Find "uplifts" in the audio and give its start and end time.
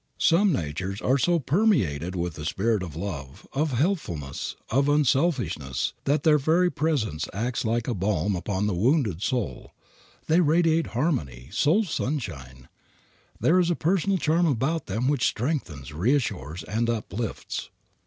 16.89-17.69